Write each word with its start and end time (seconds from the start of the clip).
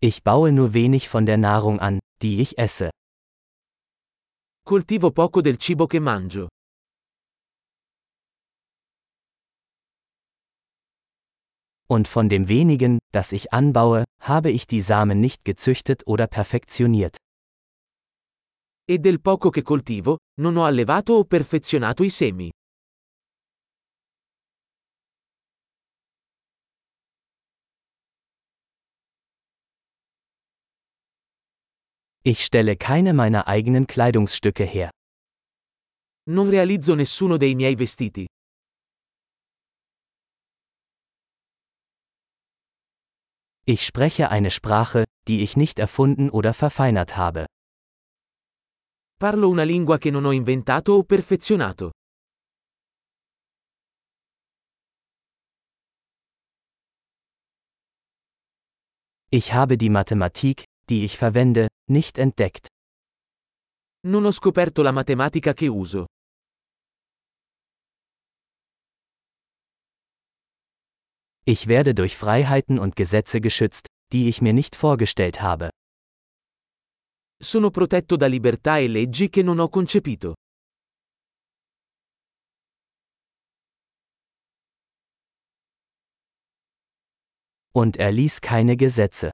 Ich 0.00 0.22
baue 0.22 0.52
nur 0.52 0.74
wenig 0.74 1.08
von 1.08 1.26
der 1.26 1.38
Nahrung 1.38 1.80
an, 1.80 1.98
die 2.22 2.40
ich 2.40 2.56
esse. 2.56 2.90
Coltivo 4.64 5.10
poco 5.10 5.40
del 5.40 5.58
cibo 5.58 5.88
che 5.88 5.98
mangio. 5.98 6.46
Und 11.88 12.06
von 12.06 12.28
dem 12.28 12.46
wenigen, 12.46 12.98
das 13.12 13.32
ich 13.32 13.52
anbaue, 13.52 14.04
habe 14.20 14.50
ich 14.52 14.68
die 14.68 14.82
Samen 14.82 15.18
nicht 15.20 15.44
gezüchtet 15.44 16.06
oder 16.06 16.28
perfektioniert. 16.28 17.16
E 18.86 18.98
del 19.00 19.20
poco 19.20 19.50
che 19.50 19.62
coltivo, 19.62 20.18
non 20.40 20.56
ho 20.58 20.64
allevato 20.64 21.14
o 21.14 21.24
perfezionato 21.24 22.04
i 22.04 22.10
semi. 22.10 22.50
Ich 32.30 32.44
stelle 32.44 32.76
keine 32.76 33.14
meiner 33.14 33.48
eigenen 33.48 33.86
Kleidungsstücke 33.86 34.62
her. 34.62 34.90
Non 36.26 36.50
realizzo 36.50 36.94
nessuno 36.94 37.38
dei 37.38 37.54
miei 37.54 37.74
vestiti. 37.78 38.26
Ich 43.64 43.82
spreche 43.86 44.28
eine 44.28 44.50
Sprache, 44.50 45.04
die 45.26 45.42
ich 45.42 45.56
nicht 45.56 45.78
erfunden 45.78 46.28
oder 46.28 46.52
verfeinert 46.52 47.16
habe. 47.16 47.46
Parlo 49.18 49.48
una 49.48 49.62
lingua 49.62 49.96
che 49.96 50.10
non 50.10 50.26
ho 50.26 50.32
inventato 50.32 50.98
o 50.98 51.04
perfezionato. 51.04 51.92
Ich 59.30 59.54
habe 59.54 59.78
die 59.78 59.88
Mathematik, 59.88 60.64
die 60.90 61.06
ich 61.06 61.16
verwende, 61.16 61.68
nicht 61.88 62.18
entdeckt. 62.18 62.68
Non 64.06 64.24
ho 64.24 64.30
scoperto 64.30 64.82
la 64.82 64.92
matematica 64.92 65.52
che 65.52 65.68
uso. 65.68 66.06
Ich 71.44 71.66
werde 71.66 71.94
durch 71.94 72.16
Freiheiten 72.16 72.78
und 72.78 72.94
Gesetze 72.94 73.40
geschützt, 73.40 73.86
die 74.12 74.28
ich 74.28 74.42
mir 74.42 74.52
nicht 74.52 74.76
vorgestellt 74.76 75.40
habe. 75.40 75.70
Sono 77.40 77.70
protetto 77.70 78.16
da 78.16 78.26
libertà 78.26 78.78
e 78.78 78.88
leggi 78.88 79.30
che 79.30 79.42
non 79.42 79.58
ho 79.58 79.68
concepito. 79.68 80.34
Und 87.72 87.96
er 87.96 88.10
ließ 88.12 88.40
keine 88.40 88.76
Gesetze. 88.76 89.30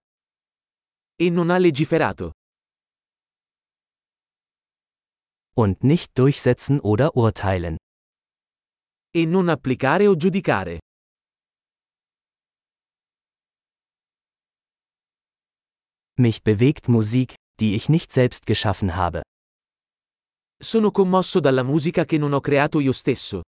E 1.19 1.31
non 1.31 1.51
ha 1.51 1.57
legiferato. 1.57 2.33
Und 5.57 5.85
nicht 5.85 6.19
durchsetzen 6.19 6.81
oder 6.81 7.17
urteilen. 7.17 7.77
E 9.15 9.25
non 9.25 9.49
applicare 9.49 10.09
o 10.09 10.17
giudicare. 10.17 10.81
Mich 16.17 16.43
bewegt 16.43 16.89
Musik, 16.89 17.35
die 17.61 17.75
ich 17.77 17.89
nicht 17.89 18.13
selbst 18.13 18.47
geschaffen 18.47 18.97
habe. 18.97 19.23
Sono 20.61 20.91
commosso 20.91 21.41
dalla 21.41 21.63
musica 21.63 22.05
che 22.05 22.19
non 22.19 22.33
ho 22.33 22.41
creato 22.41 22.81
io 22.81 22.93
stesso. 22.93 23.43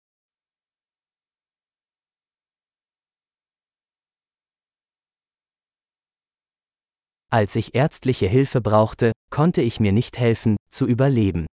Als 7.31 7.57
ich 7.57 7.75
ärztliche 7.75 8.29
Hilfe 8.29 8.61
brauchte, 8.61 9.13
konnte 9.31 9.61
ich 9.63 9.81
mir 9.81 9.93
nicht 9.93 10.19
helfen, 10.19 10.57
zu 10.71 10.87
überleben. 10.87 11.47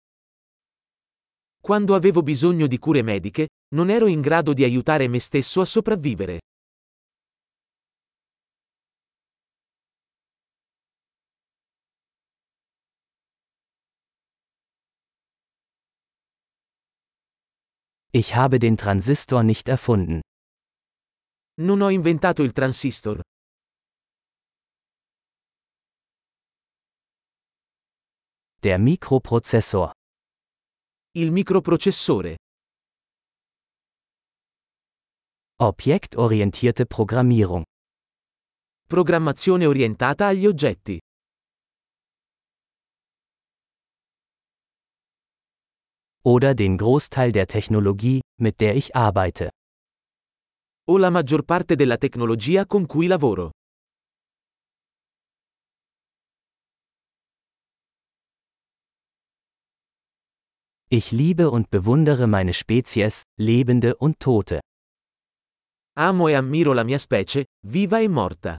Quando 1.61 1.95
avevo 1.95 2.23
bisogno 2.23 2.67
di 2.67 2.79
cure 2.79 3.03
mediche, 3.03 3.49
non 3.75 3.91
ero 3.91 4.07
in 4.07 4.21
grado 4.21 4.53
di 4.53 4.65
aiutare 4.65 5.09
me 5.09 5.19
stesso 5.19 5.61
a 5.61 5.65
sopravvivere. 5.65 6.39
Ich 18.11 18.35
habe 18.35 18.59
den 18.59 18.77
Transistor 18.77 19.43
nicht 19.43 19.69
erfunden. 19.69 20.21
Non 21.61 21.83
ho 21.83 21.91
inventato 21.91 22.43
il 22.43 22.53
transistor. 22.53 23.21
Der 28.63 28.79
Mikroprozessor. 28.79 29.93
Il 31.19 31.33
microprocessore. 31.33 32.37
Objektorientierte 35.61 36.87
Programmierung. 36.87 37.65
Programmazione 38.87 39.67
orientata 39.67 40.29
agli 40.29 40.47
oggetti. 40.47 40.97
Oder 46.25 46.55
den 46.55 46.77
Großteil 46.77 47.33
der 47.33 47.49
Technologie, 47.49 48.21
mit 48.41 48.61
der 48.61 48.77
ich 48.77 48.95
arbeite. 48.95 49.51
O 50.89 50.99
la 50.99 51.11
maggior 51.11 51.43
parte 51.43 51.75
della 51.75 51.97
tecnologia 51.97 52.65
con 52.65 52.87
cui 52.87 53.09
lavoro. 53.09 53.51
Ich 60.91 61.13
liebe 61.13 61.51
und 61.51 61.69
bewundere 61.69 62.27
meine 62.27 62.55
Spezies, 62.55 63.25
Lebende 63.39 63.97
und 63.97 64.21
Tote. 64.21 64.61
Amo 65.99 66.29
e 66.29 66.35
ammiro 66.35 66.73
la 66.73 66.83
mia 66.83 66.99
specie, 66.99 67.45
viva 67.63 68.01
e 68.01 68.09
morta. 68.09 68.57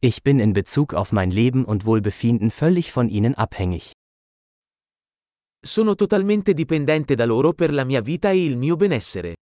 Ich 0.00 0.22
bin 0.22 0.40
in 0.40 0.54
Bezug 0.54 0.94
auf 0.94 1.12
mein 1.12 1.30
Leben 1.30 1.66
und 1.66 1.84
Wohlbefinden 1.84 2.50
völlig 2.50 2.90
von 2.90 3.10
ihnen 3.10 3.34
abhängig. 3.34 3.92
Sono 5.62 5.94
totalmente 5.94 6.54
dipendente 6.54 7.16
da 7.16 7.26
loro 7.26 7.52
per 7.52 7.70
la 7.70 7.84
mia 7.84 8.00
vita 8.00 8.30
e 8.30 8.46
il 8.46 8.56
mio 8.56 8.76
benessere. 8.76 9.34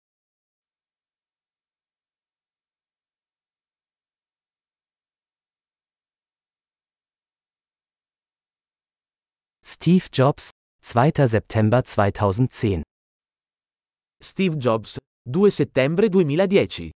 Steve 9.71 10.07
Jobs, 10.11 10.49
2. 10.81 11.27
September 11.27 11.83
2010 11.83 12.81
Steve 14.19 14.55
Jobs, 14.57 14.97
2 15.27 15.51
settembre 15.51 16.09
2010 16.09 16.89